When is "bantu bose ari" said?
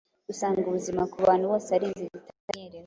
1.27-1.83